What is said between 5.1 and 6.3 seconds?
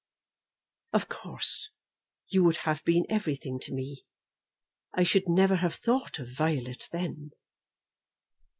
never have thought of